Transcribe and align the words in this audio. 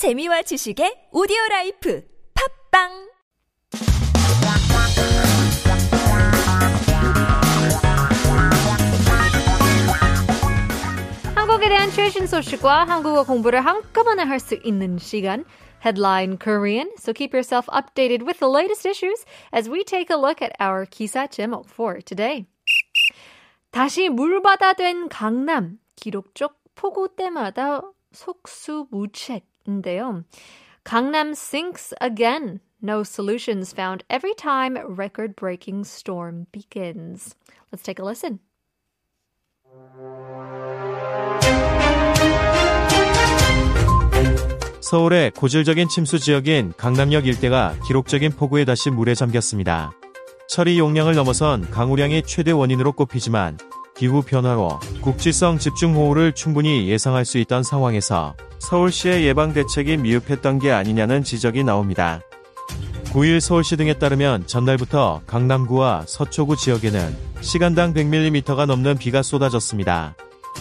재미와 0.00 0.40
지식의 0.40 1.12
오디오 1.12 1.36
라이프 1.50 2.02
팝빵 2.72 2.88
한국에 11.34 11.68
대한 11.68 11.90
최신 11.90 12.26
소식과 12.26 12.84
한국어 12.84 13.24
공부를 13.24 13.60
한꺼번에 13.60 14.22
할 14.22 14.40
수 14.40 14.58
있는 14.64 14.96
시간. 14.96 15.44
Headline 15.84 16.38
Korean. 16.38 16.88
So 16.96 17.12
keep 17.12 17.34
yourself 17.34 17.66
updated 17.68 18.24
with 18.24 18.38
the 18.38 18.48
latest 18.48 18.88
issues 18.88 19.26
as 19.52 19.68
we 19.68 19.84
take 19.84 20.08
a 20.08 20.16
look 20.16 20.40
at 20.40 20.56
our 20.58 20.86
기사 20.86 21.26
제목 21.26 21.68
for 21.68 22.00
today. 22.00 22.46
다시 23.70 24.08
물바다 24.08 24.72
된 24.72 25.10
강남. 25.10 25.76
기록적 25.96 26.56
폭우 26.74 27.14
때마다 27.14 27.82
속수무책인데요. 28.12 30.24
강남 30.84 31.32
sinks 31.32 31.92
again. 32.00 32.60
No 32.82 33.02
solutions 33.02 33.72
found 33.72 34.04
every 34.08 34.34
time 34.34 34.76
record-breaking 34.76 35.84
storm 35.84 36.46
begins. 36.50 37.36
Let's 37.70 37.82
take 37.82 38.02
a 38.02 38.06
listen. 38.06 38.40
서울의 44.80 45.32
고질적인 45.32 45.88
침수 45.88 46.18
지역인 46.18 46.72
강남역 46.76 47.26
일대가 47.26 47.76
기록적인 47.86 48.32
폭우에 48.32 48.64
다시 48.64 48.90
물에 48.90 49.14
잠겼습니다. 49.14 49.92
처리 50.48 50.80
용량을 50.80 51.14
넘어선 51.14 51.70
강우량이 51.70 52.24
최대 52.24 52.50
원인으로 52.50 52.92
꼽히지만 52.92 53.58
기후 54.00 54.22
변화로 54.22 54.80
국지성 55.02 55.58
집중호우를 55.58 56.32
충분히 56.32 56.88
예상할 56.88 57.26
수 57.26 57.36
있던 57.36 57.62
상황에서 57.62 58.34
서울시의 58.58 59.26
예방 59.26 59.52
대책이 59.52 59.98
미흡했던 59.98 60.58
게 60.58 60.72
아니냐는 60.72 61.22
지적이 61.22 61.64
나옵니다. 61.64 62.22
9일 63.12 63.40
서울시 63.40 63.76
등에 63.76 63.92
따르면 63.92 64.46
전날부터 64.46 65.20
강남구와 65.26 66.04
서초구 66.06 66.56
지역에는 66.56 67.14
시간당 67.42 67.92
100mm가 67.92 68.64
넘는 68.64 68.96
비가 68.96 69.22
쏟아졌습니다. 69.22 70.14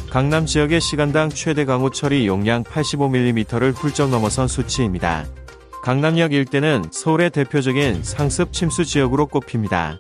강남 0.10 0.46
지역의 0.46 0.82
시간당 0.82 1.30
최대 1.30 1.64
강우 1.64 1.92
처리 1.92 2.28
용량 2.28 2.66
85mm를 2.66 3.74
훌쩍 3.74 4.10
넘어선 4.10 4.50
수치입니다. 4.50 5.26
강남역 5.84 6.34
일대는 6.34 6.90
서울의 6.92 7.30
대표적인 7.30 8.04
상습 8.04 8.52
침수 8.52 8.84
지역으로 8.84 9.28
꼽힙니다. 9.28 9.98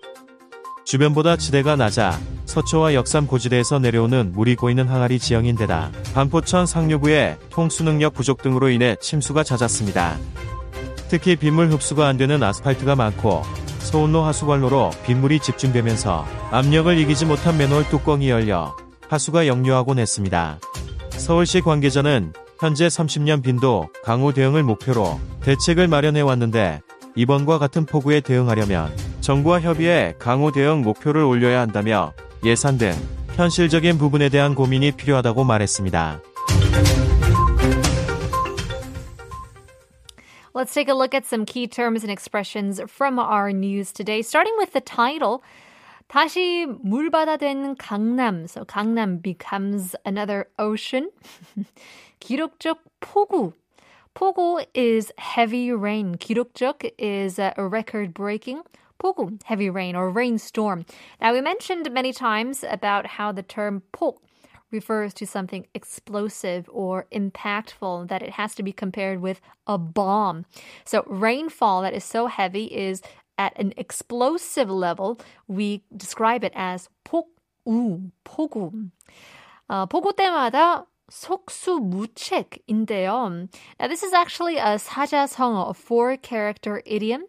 주변보다 0.89 1.35
지대가 1.35 1.75
낮아 1.75 2.19
서초와 2.45 2.95
역삼 2.95 3.27
고지대에서 3.27 3.77
내려오는 3.77 4.31
물이 4.31 4.55
고이는 4.55 4.87
항아리 4.87 5.19
지형인데다 5.19 5.91
반포천 6.15 6.65
상류부의 6.65 7.37
통수능력 7.51 8.15
부족 8.15 8.41
등으로 8.41 8.69
인해 8.69 8.95
침수가 8.99 9.43
잦았습니다. 9.43 10.17
특히 11.07 11.35
빗물 11.35 11.69
흡수가 11.69 12.07
안 12.07 12.17
되는 12.17 12.41
아스팔트가 12.41 12.95
많고 12.95 13.43
서운로 13.77 14.23
하수관로로 14.23 14.89
빗물이 15.05 15.41
집중되면서 15.41 16.25
압력을 16.49 16.97
이기지 16.97 17.27
못한 17.27 17.55
맨홀 17.59 17.87
뚜껑이 17.89 18.31
열려 18.31 18.75
하수가 19.09 19.45
역류하곤 19.45 19.99
했습니다. 19.99 20.57
서울시 21.11 21.61
관계자는 21.61 22.33
현재 22.59 22.87
30년 22.87 23.43
빈도 23.43 23.89
강우 24.03 24.33
대응을 24.33 24.63
목표로 24.63 25.19
대책을 25.41 25.87
마련해 25.87 26.21
왔는데 26.21 26.81
이번과 27.15 27.59
같은 27.59 27.85
폭우에 27.85 28.21
대응하려면 28.21 28.91
정부와 29.21 29.59
협의해 29.61 30.15
강우 30.17 30.51
대응 30.51 30.81
목표를 30.81 31.23
올려야 31.23 31.61
한다며 31.61 32.13
예산 32.43 32.77
등 32.77 32.91
현실적인 33.35 33.97
부분에 33.97 34.29
대한 34.29 34.55
고민이 34.55 34.91
필요하다고 34.93 35.43
말했습니다. 35.43 36.21
Let's 40.53 40.73
take 40.73 40.89
a 40.89 40.95
look 40.95 41.13
at 41.13 41.25
some 41.25 41.45
key 41.45 41.67
terms 41.67 42.03
and 42.03 42.11
expressions 42.11 42.81
from 42.87 43.19
our 43.19 43.51
news 43.53 43.93
today, 43.93 44.19
starting 44.21 44.57
with 44.57 44.73
the 44.73 44.81
title. 44.81 45.39
다시 46.09 46.65
물바다 46.65 47.37
된 47.37 47.75
강남. 47.75 48.45
So 48.45 48.65
강남 48.65 49.21
becomes 49.21 49.95
another 50.05 50.45
ocean. 50.57 51.11
기록적 52.19 52.79
폭우. 52.99 53.53
폭우 54.15 54.65
is 54.73 55.13
heavy 55.19 55.71
rain. 55.71 56.17
기록적 56.17 56.83
is 56.97 57.39
a 57.39 57.53
record 57.57 58.13
breaking. 58.13 58.63
폭우, 58.98 59.38
heavy 59.44 59.70
rain 59.70 59.96
or 59.96 60.10
rainstorm. 60.10 60.84
Now 61.20 61.32
we 61.32 61.40
mentioned 61.40 61.90
many 61.92 62.12
times 62.12 62.64
about 62.68 63.06
how 63.18 63.32
the 63.32 63.42
term 63.42 63.82
폭 63.92 64.18
refers 64.74 65.14
to 65.14 65.26
something 65.26 65.66
explosive 65.72 66.68
or 66.72 67.06
impactful, 67.12 68.08
that 68.08 68.22
it 68.22 68.30
has 68.30 68.54
to 68.56 68.62
be 68.62 68.72
compared 68.72 69.20
with 69.20 69.40
a 69.66 69.78
bomb. 69.78 70.44
So, 70.84 71.04
rainfall 71.06 71.82
that 71.82 71.94
is 71.94 72.04
so 72.04 72.26
heavy 72.26 72.64
is 72.64 73.00
at 73.38 73.52
an 73.56 73.72
explosive 73.76 74.68
level. 74.68 75.20
We 75.46 75.82
describe 75.96 76.44
it 76.44 76.52
as 76.54 76.88
폭우, 77.04 78.10
폭우. 78.24 78.90
어, 79.70 79.86
폭우 79.86 80.12
때마다 80.12 80.86
속수무책인데요. 81.10 83.48
Now, 83.78 83.88
this 83.88 84.02
is 84.02 84.12
actually 84.12 84.58
a 84.58 84.78
사자성어, 84.78 85.70
a 85.70 85.74
four-character 85.74 86.82
idiom. 86.86 87.24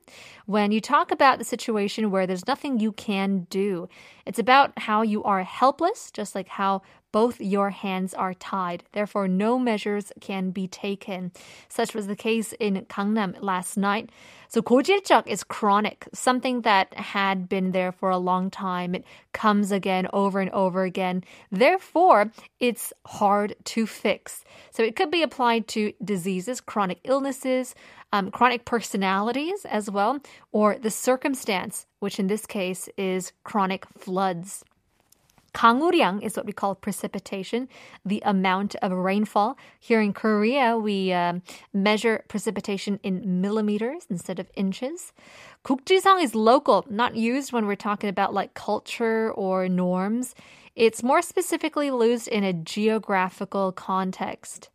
When 0.46 0.72
you 0.72 0.80
talk 0.80 1.12
about 1.12 1.40
the 1.40 1.44
situation 1.44 2.10
where 2.10 2.26
there's 2.26 2.48
nothing 2.48 2.80
you 2.80 2.94
can 2.94 3.48
do, 3.50 3.90
it's 4.30 4.40
about 4.40 4.78
how 4.78 5.02
you 5.02 5.24
are 5.24 5.44
helpless, 5.44 6.12
just 6.12 6.36
like 6.36 6.48
how 6.48 6.82
both 7.16 7.40
your 7.40 7.70
hands 7.70 8.14
are 8.14 8.34
tied. 8.34 8.84
Therefore, 8.92 9.26
no 9.30 9.58
measures 9.58 10.12
can 10.20 10.52
be 10.52 10.68
taken. 10.68 11.32
Such 11.70 11.96
was 11.96 12.08
the 12.08 12.16
case 12.16 12.52
in 12.60 12.86
Gangnam 12.90 13.38
last 13.40 13.78
night. 13.78 14.10
So 14.50 14.62
고질적 14.62 15.26
is 15.26 15.44
chronic, 15.44 16.08
something 16.14 16.62
that 16.64 16.94
had 16.94 17.48
been 17.48 17.72
there 17.72 17.94
for 17.94 18.10
a 18.10 18.18
long 18.18 18.50
time. 18.50 18.96
It 18.96 19.06
comes 19.32 19.72
again 19.72 20.10
over 20.12 20.42
and 20.42 20.52
over 20.52 20.84
again. 20.84 21.24
Therefore, 21.50 22.32
it's 22.60 22.92
hard 23.06 23.56
to 23.64 23.88
fix. 23.88 24.44
So 24.72 24.84
it 24.84 24.98
could 24.98 25.10
be 25.10 25.24
applied 25.24 25.70
to 25.70 25.94
diseases, 26.04 26.60
chronic 26.60 27.00
illnesses, 27.06 27.76
um, 28.12 28.30
chronic 28.30 28.66
personalities 28.66 29.66
as 29.66 29.90
well, 29.90 30.20
or 30.52 30.78
the 30.78 30.92
circumstance, 30.92 31.86
which 32.01 32.19
in 32.19 32.27
this 32.27 32.45
case 32.45 32.89
is 32.97 33.33
chronic 33.45 33.87
floods. 33.97 34.65
강우량 35.53 36.23
is 36.23 36.37
what 36.37 36.47
we 36.47 36.53
call 36.53 36.75
precipitation, 36.75 37.69
the 38.05 38.23
amount 38.25 38.77
of 38.77 38.93
rainfall. 38.93 39.57
Here 39.79 40.01
in 40.01 40.13
Korea, 40.13 40.77
we 40.77 41.13
um, 41.13 41.43
measure 41.73 42.25
precipitation 42.29 43.01
in 43.03 43.41
millimeters 43.41 44.07
instead 44.09 44.39
of 44.39 44.51
inches. 44.55 45.13
국지성 45.65 46.23
is 46.23 46.35
local, 46.35 46.87
not 46.89 47.17
used 47.17 47.53
when 47.53 47.67
we're 47.67 47.75
talking 47.75 48.09
about 48.09 48.33
like 48.33 48.55
culture 48.55 49.33
or 49.33 49.69
norms. 49.69 50.35
It's 50.77 51.03
more 51.03 51.21
specifically 51.21 51.89
used 51.89 52.29
in 52.29 52.45
a 52.45 52.53
geographical 52.53 53.73
context. 53.73 54.71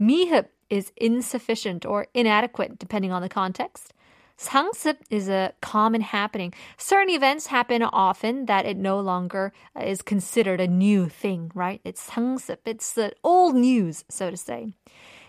미흡 0.00 0.46
is 0.68 0.92
insufficient 0.96 1.84
or 1.84 2.06
inadequate 2.14 2.78
depending 2.78 3.10
on 3.10 3.22
the 3.22 3.28
context. 3.28 3.92
상습 4.40 4.96
is 5.10 5.28
a 5.28 5.52
common 5.60 6.00
happening. 6.00 6.54
Certain 6.78 7.10
events 7.10 7.48
happen 7.48 7.82
often 7.82 8.46
that 8.46 8.64
it 8.64 8.78
no 8.78 8.98
longer 8.98 9.52
uh, 9.76 9.84
is 9.84 10.00
considered 10.00 10.60
a 10.60 10.66
new 10.66 11.08
thing, 11.08 11.52
right? 11.54 11.80
It's 11.84 12.08
상습, 12.08 12.56
It's 12.64 12.94
the 12.94 13.12
old 13.22 13.54
news, 13.54 14.04
so 14.08 14.30
to 14.30 14.36
say. 14.38 14.72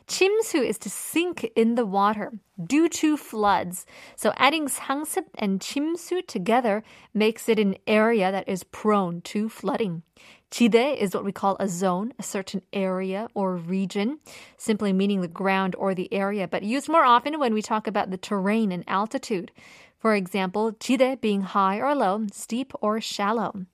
침수 0.08 0.66
is 0.66 0.78
to 0.80 0.90
sink 0.90 1.44
in 1.56 1.76
the 1.76 1.86
water 1.86 2.32
due 2.66 2.88
to 2.90 3.18
floods. 3.18 3.86
So 4.16 4.34
adding 4.38 4.68
상습 4.68 5.26
and 5.36 5.60
침수 5.60 6.26
together 6.26 6.82
makes 7.14 7.50
it 7.50 7.60
an 7.60 7.76
area 7.88 8.32
that 8.32 8.48
is 8.48 8.64
prone 8.64 9.22
to 9.22 9.50
flooding. 9.50 10.04
지대 10.52 10.98
is 10.98 11.14
what 11.14 11.24
we 11.24 11.32
call 11.32 11.56
a 11.60 11.70
zone, 11.70 12.14
a 12.20 12.24
certain 12.24 12.62
area 12.74 13.30
or 13.34 13.56
region, 13.56 14.20
simply 14.58 14.92
meaning 14.92 15.22
the 15.22 15.28
ground 15.30 15.76
or 15.78 15.96
the 15.96 16.14
area, 16.14 16.46
but 16.46 16.62
used 16.62 16.90
more 16.90 17.06
often 17.06 17.40
when 17.40 17.54
we 17.54 17.62
talk 17.62 17.88
about 17.88 18.12
the 18.12 18.18
terrain 18.18 18.72
and 18.72 18.84
altitude. 18.86 19.52
For 19.98 20.14
example, 20.14 20.74
지대 20.74 21.22
being 21.22 21.42
high 21.42 21.78
or 21.80 21.96
low, 21.96 22.28
steep 22.34 22.74
or 22.82 23.00
shallow. 23.00 23.66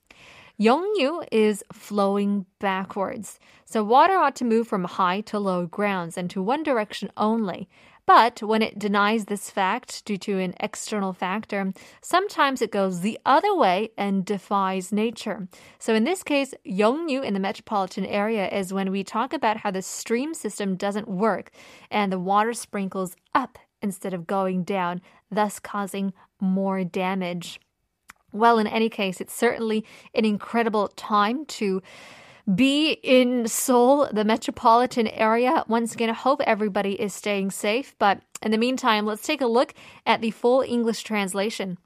역류 0.59 1.25
is 1.31 1.63
flowing 1.74 2.45
backwards. 2.59 3.39
So 3.65 3.83
water 3.83 4.13
ought 4.13 4.35
to 4.38 4.45
move 4.45 4.68
from 4.68 4.83
high 4.83 5.21
to 5.21 5.39
low 5.39 5.65
grounds 5.65 6.18
and 6.18 6.30
to 6.30 6.41
one 6.41 6.63
direction 6.63 7.12
only. 7.18 7.68
But 8.07 8.42
when 8.42 8.62
it 8.62 8.80
denies 8.80 9.25
this 9.25 9.51
fact 9.51 10.06
due 10.06 10.18
to 10.19 10.39
an 10.39 10.54
external 10.62 11.12
factor, 11.12 11.74
sometimes 12.01 12.62
it 12.62 12.71
goes 12.71 13.01
the 13.01 13.19
other 13.25 13.54
way 13.54 13.92
and 13.98 14.25
defies 14.25 14.94
nature. 14.94 15.50
So 15.77 15.94
in 15.94 16.06
this 16.06 16.24
case, 16.24 16.54
역류 16.65 17.21
in 17.21 17.33
the 17.33 17.39
metropolitan 17.42 18.06
area 18.06 18.48
is 18.48 18.74
when 18.74 18.92
we 18.92 19.04
talk 19.04 19.33
about 19.33 19.57
how 19.57 19.71
the 19.71 19.81
stream 19.81 20.33
system 20.33 20.77
doesn't 20.77 21.09
work 21.09 21.51
and 21.92 22.09
the 22.09 22.18
water 22.18 22.54
sprinkles 22.54 23.13
up 23.36 23.59
instead 23.81 24.13
of 24.13 24.25
going 24.25 24.63
down, 24.63 25.01
thus 25.30 25.59
causing 25.59 26.13
more 26.39 26.86
damage. 26.86 27.59
Well, 28.31 28.57
in 28.57 28.68
any 28.68 28.89
case, 28.89 29.19
it's 29.19 29.33
certainly 29.33 29.83
an 30.13 30.24
incredible 30.24 30.88
time 30.95 31.45
to 31.45 31.81
be 32.53 32.91
in 33.03 33.47
Seoul, 33.47 34.09
the 34.11 34.23
metropolitan 34.23 35.07
area. 35.07 35.63
Once 35.67 35.94
again, 35.94 36.09
I 36.09 36.13
hope 36.13 36.41
everybody 36.41 36.99
is 36.99 37.13
staying 37.13 37.51
safe. 37.51 37.95
But 37.99 38.21
in 38.41 38.51
the 38.51 38.57
meantime, 38.57 39.05
let's 39.05 39.25
take 39.25 39.41
a 39.41 39.47
look 39.47 39.73
at 40.05 40.21
the 40.21 40.31
full 40.31 40.61
English 40.61 41.03
translation. 41.03 41.77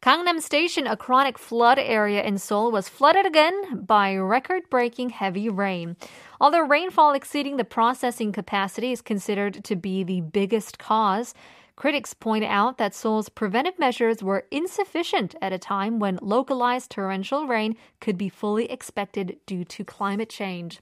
Gangnam 0.00 0.40
Station, 0.40 0.86
a 0.86 0.96
chronic 0.96 1.36
flood 1.36 1.76
area 1.76 2.22
in 2.22 2.38
Seoul, 2.38 2.70
was 2.70 2.88
flooded 2.88 3.26
again 3.26 3.80
by 3.84 4.14
record 4.14 4.62
breaking 4.70 5.10
heavy 5.10 5.48
rain. 5.48 5.96
Although 6.40 6.60
rainfall 6.60 7.14
exceeding 7.14 7.56
the 7.56 7.64
processing 7.64 8.30
capacity 8.30 8.92
is 8.92 9.02
considered 9.02 9.64
to 9.64 9.74
be 9.74 10.04
the 10.04 10.20
biggest 10.20 10.78
cause, 10.78 11.34
Critics 11.78 12.12
point 12.12 12.42
out 12.42 12.76
that 12.78 12.92
Seoul's 12.92 13.28
preventive 13.28 13.78
measures 13.78 14.20
were 14.20 14.46
insufficient 14.50 15.36
at 15.40 15.52
a 15.52 15.58
time 15.58 16.00
when 16.00 16.18
localized 16.20 16.90
torrential 16.90 17.46
rain 17.46 17.76
could 18.00 18.18
be 18.18 18.28
fully 18.28 18.68
expected 18.68 19.38
due 19.46 19.64
to 19.66 19.84
climate 19.84 20.28
change. 20.28 20.80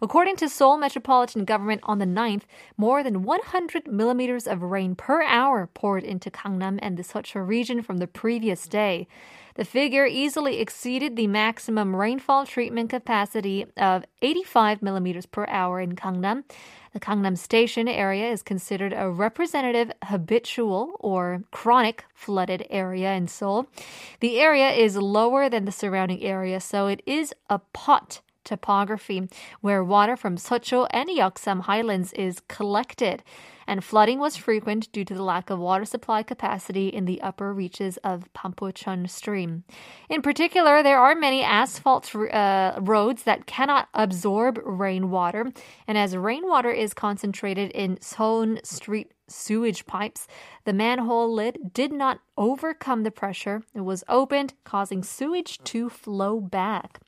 According 0.00 0.36
to 0.36 0.48
Seoul 0.48 0.76
Metropolitan 0.76 1.44
Government 1.44 1.80
on 1.82 1.98
the 1.98 2.04
9th, 2.04 2.42
more 2.76 3.02
than 3.02 3.24
100 3.24 3.88
millimeters 3.88 4.46
of 4.46 4.62
rain 4.62 4.94
per 4.94 5.20
hour 5.24 5.68
poured 5.74 6.04
into 6.04 6.30
Gangnam 6.30 6.78
and 6.80 6.96
the 6.96 7.02
Seocho 7.02 7.44
region 7.44 7.82
from 7.82 7.96
the 7.96 8.06
previous 8.06 8.68
day. 8.68 9.08
The 9.56 9.64
figure 9.64 10.04
easily 10.04 10.60
exceeded 10.60 11.16
the 11.16 11.26
maximum 11.26 11.96
rainfall 11.96 12.44
treatment 12.44 12.90
capacity 12.90 13.64
of 13.76 14.04
85 14.20 14.82
millimeters 14.82 15.24
per 15.24 15.46
hour 15.48 15.80
in 15.80 15.96
Gangnam. 15.96 16.44
The 16.96 17.00
Gangnam 17.00 17.36
Station 17.36 17.88
area 17.88 18.30
is 18.30 18.42
considered 18.42 18.94
a 18.96 19.10
representative 19.10 19.92
habitual 20.04 20.92
or 20.98 21.42
chronic 21.50 22.06
flooded 22.14 22.66
area 22.70 23.12
in 23.12 23.28
Seoul. 23.28 23.66
The 24.20 24.40
area 24.40 24.70
is 24.70 24.96
lower 24.96 25.50
than 25.50 25.66
the 25.66 25.72
surrounding 25.72 26.22
area, 26.22 26.58
so 26.58 26.86
it 26.86 27.02
is 27.04 27.34
a 27.50 27.58
pot 27.58 28.22
topography 28.44 29.28
where 29.60 29.84
water 29.84 30.16
from 30.16 30.36
Seocho 30.36 30.86
and 30.90 31.10
Yeoksam 31.10 31.64
highlands 31.64 32.14
is 32.14 32.40
collected 32.48 33.22
and 33.66 33.82
flooding 33.82 34.18
was 34.18 34.36
frequent 34.36 34.90
due 34.92 35.04
to 35.04 35.14
the 35.14 35.22
lack 35.22 35.50
of 35.50 35.58
water 35.58 35.84
supply 35.84 36.22
capacity 36.22 36.88
in 36.88 37.04
the 37.04 37.20
upper 37.20 37.52
reaches 37.52 37.96
of 37.98 38.28
Banpocheon 38.32 39.08
stream. 39.08 39.64
In 40.08 40.22
particular, 40.22 40.82
there 40.82 40.98
are 40.98 41.14
many 41.14 41.42
asphalt 41.42 42.14
uh, 42.14 42.78
roads 42.80 43.24
that 43.24 43.46
cannot 43.46 43.88
absorb 43.94 44.60
rainwater, 44.64 45.52
and 45.86 45.98
as 45.98 46.16
rainwater 46.16 46.70
is 46.70 46.94
concentrated 46.94 47.70
in 47.72 48.00
Seoul 48.00 48.56
Street 48.62 49.12
sewage 49.28 49.86
pipes. 49.86 50.26
The 50.64 50.72
manhole 50.72 51.32
lid 51.32 51.72
did 51.72 51.92
not 51.92 52.20
overcome 52.36 53.02
the 53.02 53.10
pressure. 53.10 53.62
It 53.74 53.80
was 53.80 54.04
opened, 54.08 54.54
causing 54.64 55.02
sewage 55.02 55.58
to 55.64 55.88
flow 55.88 56.40
back. 56.40 57.00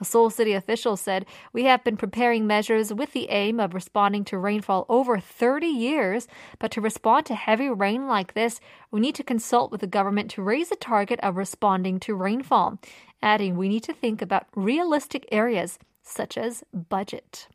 A 0.00 0.04
Seoul 0.04 0.30
City 0.30 0.52
official 0.52 0.96
said, 0.96 1.26
We 1.52 1.64
have 1.64 1.84
been 1.84 1.96
preparing 1.96 2.46
measures 2.46 2.92
with 2.92 3.12
the 3.12 3.28
aim 3.30 3.60
of 3.60 3.74
responding 3.74 4.24
to 4.26 4.38
rainfall 4.38 4.86
over 4.88 5.18
30 5.18 5.66
years, 5.66 6.28
but 6.58 6.70
to 6.72 6.80
respond 6.80 7.26
to 7.26 7.34
heavy 7.34 7.68
rain 7.68 8.06
like 8.06 8.34
this, 8.34 8.60
we 8.90 9.00
need 9.00 9.14
to 9.16 9.24
consult 9.24 9.70
with 9.70 9.80
the 9.80 9.86
government 9.86 10.30
to 10.32 10.42
raise 10.42 10.68
the 10.68 10.76
target 10.76 11.20
of 11.20 11.36
responding 11.36 12.00
to 12.00 12.14
rainfall. 12.14 12.78
Adding, 13.22 13.56
we 13.56 13.68
need 13.68 13.82
to 13.84 13.92
think 13.92 14.22
about 14.22 14.46
realistic 14.54 15.26
areas 15.32 15.78
such 16.02 16.38
as 16.38 16.62
budget. 16.72 17.48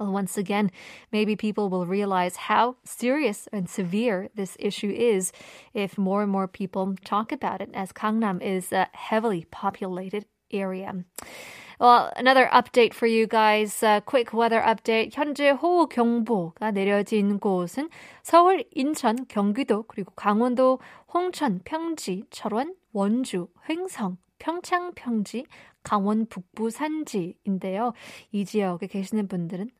Well, 0.00 0.12
once 0.12 0.36
again, 0.36 0.70
maybe 1.10 1.36
people 1.36 1.70
will 1.70 1.86
realize 1.86 2.36
how 2.36 2.76
serious 2.84 3.48
and 3.50 3.66
severe 3.66 4.28
this 4.34 4.54
issue 4.60 4.90
is 4.90 5.32
if 5.72 5.96
more 5.96 6.22
and 6.22 6.30
more 6.30 6.46
people 6.46 6.94
talk 7.02 7.32
about 7.32 7.62
it, 7.62 7.70
as 7.72 7.92
Gangnam 7.92 8.42
is 8.42 8.72
a 8.72 8.88
heavily 8.92 9.46
populated 9.50 10.26
area. 10.52 11.04
Well, 11.78 12.12
another 12.16 12.48
update 12.52 12.94
for 12.94 13.06
you 13.06 13.26
guys. 13.26 13.82
A 13.82 14.02
quick 14.04 14.32
weather 14.32 14.60
update. 14.60 15.14
현재 15.14 15.50
호우 15.50 15.88
경보가 15.88 16.72
내려진 16.72 17.38
곳은 17.38 17.90
서울, 18.22 18.64
인천, 18.74 19.26
경기도, 19.28 19.82
그리고 19.84 20.12
강원도, 20.14 20.78
홍천, 21.12 21.60
평지, 21.64 22.24
철원, 22.30 22.74
원주, 22.92 23.48
횡성, 23.68 24.16
평창, 24.38 24.92
평지, 24.94 25.44
강원 25.82 26.26
북부 26.26 26.70
산지인데요. 26.70 27.92
이 28.32 28.44
지역에 28.44 28.86
계시는 28.86 29.28
분들은 29.28 29.70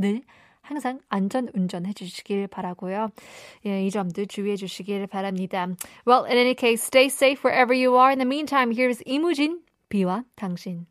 늘 0.00 0.22
항상 0.62 1.00
안전 1.08 1.48
운전해 1.54 1.92
주시길 1.92 2.48
바라고요. 2.48 3.08
예, 3.66 3.84
이 3.84 3.90
점도 3.90 4.24
주의해 4.24 4.56
주시길 4.56 5.06
바랍니다. 5.06 5.66
Well, 6.06 6.24
in 6.24 6.36
any 6.38 6.54
case, 6.54 6.82
stay 6.82 7.06
safe 7.06 7.42
wherever 7.44 7.74
you 7.74 7.96
are. 7.96 8.12
In 8.12 8.18
the 8.18 8.26
meantime, 8.26 8.72
here's 8.72 9.02
이무진, 9.06 9.62
비와 9.88 10.24
당신. 10.36 10.86